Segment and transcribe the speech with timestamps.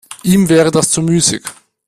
[0.23, 1.43] Ihm wäre das zu müßig.